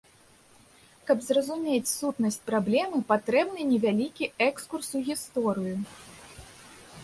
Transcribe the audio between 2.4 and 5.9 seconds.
праблемы, патрэбны невялікі экскурс у гісторыю.